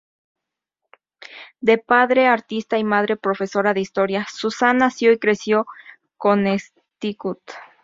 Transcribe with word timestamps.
De 1.59 1.77
padre 1.77 2.25
artista 2.25 2.79
y 2.79 2.83
madre 2.83 3.17
profesora 3.17 3.75
de 3.75 3.81
historia, 3.81 4.25
Susan 4.33 4.79
nació 4.79 5.11
y 5.11 5.19
creció 5.19 5.67
en 6.01 6.09
Connecticut. 6.17 7.39